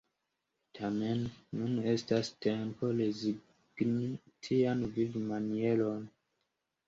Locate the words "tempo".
2.45-2.89